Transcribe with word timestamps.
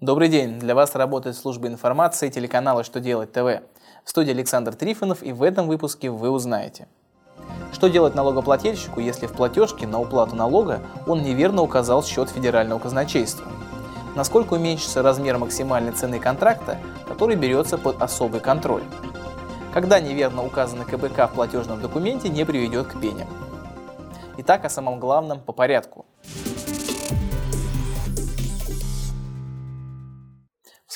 Добрый 0.00 0.28
день! 0.28 0.60
Для 0.60 0.76
вас 0.76 0.94
работает 0.94 1.34
служба 1.34 1.66
информации 1.66 2.30
телеканала 2.30 2.84
«Что 2.84 3.00
делать 3.00 3.32
ТВ». 3.32 3.64
В 4.04 4.10
студии 4.10 4.30
Александр 4.30 4.76
Трифонов 4.76 5.24
и 5.24 5.32
в 5.32 5.42
этом 5.42 5.66
выпуске 5.66 6.08
вы 6.08 6.30
узнаете. 6.30 6.86
Что 7.72 7.88
делать 7.88 8.14
налогоплательщику, 8.14 9.00
если 9.00 9.26
в 9.26 9.32
платежке 9.32 9.88
на 9.88 10.00
уплату 10.00 10.36
налога 10.36 10.82
он 11.08 11.24
неверно 11.24 11.62
указал 11.62 12.04
счет 12.04 12.30
федерального 12.30 12.78
казначейства? 12.78 13.48
Насколько 14.14 14.54
уменьшится 14.54 15.02
размер 15.02 15.36
максимальной 15.38 15.90
цены 15.90 16.20
контракта, 16.20 16.78
который 17.08 17.34
берется 17.34 17.76
под 17.76 18.00
особый 18.00 18.38
контроль? 18.38 18.84
Когда 19.74 19.98
неверно 19.98 20.46
указанный 20.46 20.84
КБК 20.84 21.26
в 21.26 21.32
платежном 21.32 21.80
документе 21.80 22.28
не 22.28 22.44
приведет 22.44 22.86
к 22.86 23.00
пеням? 23.00 23.26
Итак, 24.36 24.64
о 24.64 24.70
самом 24.70 25.00
главном 25.00 25.40
по 25.40 25.52
порядку– 25.52 26.06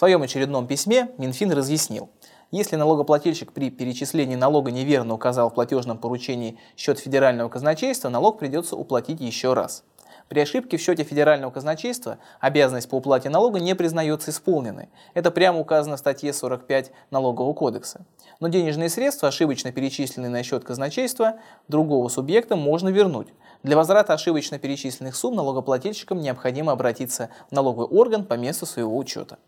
своем 0.02 0.22
очередном 0.22 0.66
письме 0.66 1.10
Минфин 1.16 1.52
разъяснил, 1.52 2.10
если 2.50 2.74
налогоплательщик 2.74 3.52
при 3.52 3.70
перечислении 3.70 4.34
налога 4.34 4.72
неверно 4.72 5.14
указал 5.14 5.48
в 5.48 5.54
платежном 5.54 5.96
поручении 5.96 6.58
счет 6.76 6.98
федерального 6.98 7.48
казначейства, 7.48 8.08
налог 8.08 8.40
придется 8.40 8.74
уплатить 8.74 9.20
еще 9.20 9.52
раз. 9.52 9.84
При 10.28 10.40
ошибке 10.40 10.76
в 10.76 10.80
счете 10.80 11.04
федерального 11.04 11.52
казначейства 11.52 12.18
обязанность 12.40 12.88
по 12.88 12.96
уплате 12.96 13.28
налога 13.28 13.60
не 13.60 13.76
признается 13.76 14.32
исполненной. 14.32 14.88
Это 15.14 15.30
прямо 15.30 15.60
указано 15.60 15.94
в 15.94 16.00
статье 16.00 16.32
45 16.32 16.90
Налогового 17.12 17.54
кодекса. 17.54 18.04
Но 18.40 18.48
денежные 18.48 18.88
средства, 18.88 19.28
ошибочно 19.28 19.70
перечисленные 19.70 20.30
на 20.30 20.42
счет 20.42 20.64
казначейства 20.64 21.34
другого 21.68 22.08
субъекта, 22.08 22.56
можно 22.56 22.88
вернуть. 22.88 23.28
Для 23.62 23.76
возврата 23.76 24.14
ошибочно 24.14 24.58
перечисленных 24.58 25.14
сумм 25.14 25.36
налогоплательщикам 25.36 26.18
необходимо 26.18 26.72
обратиться 26.72 27.28
в 27.50 27.52
налоговый 27.52 27.86
орган 27.86 28.24
по 28.24 28.34
месту 28.34 28.66
своего 28.66 28.96
учета. 28.98 29.38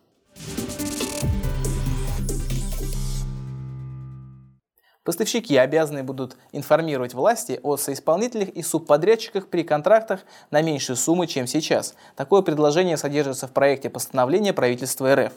Поставщики 5.04 5.54
обязаны 5.58 6.02
будут 6.02 6.38
информировать 6.52 7.12
власти 7.12 7.60
о 7.62 7.76
соисполнителях 7.76 8.48
и 8.48 8.62
субподрядчиках 8.62 9.48
при 9.48 9.62
контрактах 9.62 10.20
на 10.50 10.62
меньшую 10.62 10.96
сумму, 10.96 11.26
чем 11.26 11.46
сейчас. 11.46 11.94
Такое 12.16 12.40
предложение 12.40 12.96
содержится 12.96 13.46
в 13.46 13.52
проекте 13.52 13.90
постановления 13.90 14.54
правительства 14.54 15.14
РФ. 15.14 15.32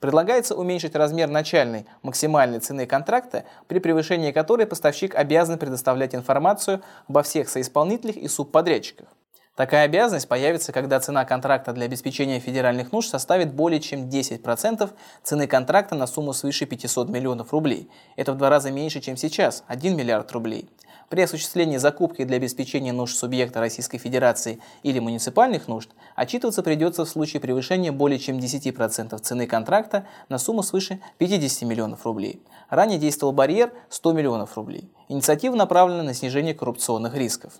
Предлагается 0.00 0.56
уменьшить 0.56 0.96
размер 0.96 1.28
начальной 1.28 1.84
максимальной 2.02 2.58
цены 2.58 2.86
контракта, 2.86 3.44
при 3.68 3.80
превышении 3.80 4.32
которой 4.32 4.66
поставщик 4.66 5.14
обязан 5.14 5.58
предоставлять 5.58 6.14
информацию 6.14 6.82
обо 7.06 7.22
всех 7.22 7.50
соисполнителях 7.50 8.16
и 8.16 8.26
субподрядчиках. 8.28 9.08
Такая 9.54 9.84
обязанность 9.84 10.28
появится, 10.28 10.72
когда 10.72 10.98
цена 10.98 11.26
контракта 11.26 11.74
для 11.74 11.84
обеспечения 11.84 12.40
федеральных 12.40 12.90
нужд 12.90 13.10
составит 13.10 13.52
более 13.52 13.80
чем 13.80 14.08
10% 14.08 14.90
цены 15.22 15.46
контракта 15.46 15.94
на 15.94 16.06
сумму 16.06 16.32
свыше 16.32 16.64
500 16.64 17.10
миллионов 17.10 17.52
рублей. 17.52 17.90
Это 18.16 18.32
в 18.32 18.38
два 18.38 18.48
раза 18.48 18.70
меньше, 18.70 19.02
чем 19.02 19.18
сейчас– 19.18 19.62
1 19.66 19.94
миллиард 19.94 20.32
рублей. 20.32 20.70
При 21.10 21.20
осуществлении 21.20 21.76
закупки 21.76 22.24
для 22.24 22.38
обеспечения 22.38 22.94
нужд 22.94 23.14
субъекта 23.18 23.60
Российской 23.60 23.98
Федерации 23.98 24.58
или 24.82 24.98
муниципальных 24.98 25.68
нужд 25.68 25.90
отчитываться 26.16 26.62
придется 26.62 27.04
в 27.04 27.08
случае 27.10 27.40
превышения 27.40 27.92
более 27.92 28.18
чем 28.18 28.38
10% 28.38 29.18
цены 29.18 29.46
контракта 29.46 30.06
на 30.30 30.38
сумму 30.38 30.62
свыше 30.62 31.02
50 31.18 31.68
миллионов 31.68 32.06
рублей. 32.06 32.42
Ранее 32.70 32.98
действовал 32.98 33.34
барьер 33.34 33.74
100 33.90 34.12
миллионов 34.14 34.56
рублей. 34.56 34.90
Инициатива 35.08 35.54
направлена 35.54 36.02
на 36.02 36.14
снижение 36.14 36.54
коррупционных 36.54 37.14
рисков. 37.14 37.52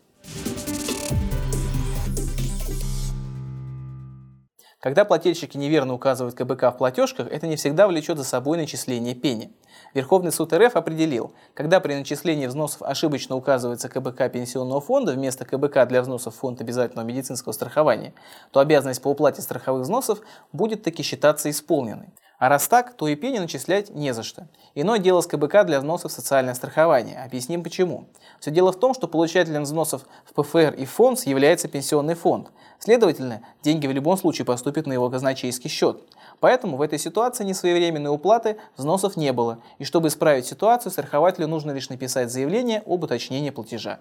Когда 4.82 5.04
плательщики 5.04 5.56
неверно 5.56 5.94
указывают 5.94 6.34
КБК 6.34 6.72
в 6.72 6.78
платежках, 6.78 7.28
это 7.30 7.46
не 7.46 7.54
всегда 7.54 7.86
влечет 7.86 8.18
за 8.18 8.24
собой 8.24 8.58
начисление 8.58 9.14
пени. 9.14 9.52
Верховный 9.94 10.32
суд 10.32 10.52
РФ 10.52 10.74
определил, 10.74 11.32
когда 11.54 11.78
при 11.78 11.94
начислении 11.94 12.48
взносов 12.48 12.82
ошибочно 12.82 13.36
указывается 13.36 13.88
КБК 13.88 14.28
пенсионного 14.28 14.80
фонда 14.80 15.12
вместо 15.12 15.44
КБК 15.44 15.86
для 15.86 16.02
взносов 16.02 16.34
в 16.34 16.38
фонд 16.38 16.60
обязательного 16.60 17.06
медицинского 17.06 17.52
страхования, 17.52 18.12
то 18.50 18.58
обязанность 18.58 19.00
по 19.00 19.06
уплате 19.06 19.40
страховых 19.40 19.82
взносов 19.82 20.18
будет 20.52 20.82
таки 20.82 21.04
считаться 21.04 21.48
исполненной. 21.48 22.08
А 22.42 22.48
раз 22.48 22.66
так, 22.66 22.94
то 22.94 23.06
и 23.06 23.14
пени 23.14 23.38
начислять 23.38 23.90
не 23.90 24.12
за 24.12 24.24
что. 24.24 24.48
Иное 24.74 24.98
дело 24.98 25.20
с 25.20 25.28
КБК 25.28 25.62
для 25.62 25.78
взносов 25.78 26.10
в 26.10 26.14
социальное 26.16 26.54
страхование. 26.54 27.22
Объясним 27.22 27.62
почему. 27.62 28.08
Все 28.40 28.50
дело 28.50 28.72
в 28.72 28.80
том, 28.80 28.94
что 28.94 29.06
получателем 29.06 29.62
взносов 29.62 30.04
в 30.24 30.34
ПФР 30.34 30.74
и 30.76 30.84
фонд 30.84 31.20
является 31.20 31.68
пенсионный 31.68 32.16
фонд. 32.16 32.50
Следовательно, 32.80 33.42
деньги 33.62 33.86
в 33.86 33.92
любом 33.92 34.16
случае 34.16 34.44
поступят 34.44 34.88
на 34.88 34.92
его 34.92 35.08
казначейский 35.08 35.70
счет. 35.70 36.02
Поэтому 36.40 36.78
в 36.78 36.82
этой 36.82 36.98
ситуации 36.98 37.44
несвоевременной 37.44 38.12
уплаты 38.12 38.56
взносов 38.76 39.16
не 39.16 39.32
было. 39.32 39.58
И 39.78 39.84
чтобы 39.84 40.08
исправить 40.08 40.44
ситуацию, 40.44 40.90
страхователю 40.90 41.46
нужно 41.46 41.70
лишь 41.70 41.90
написать 41.90 42.32
заявление 42.32 42.82
об 42.84 43.04
уточнении 43.04 43.50
платежа. 43.50 44.00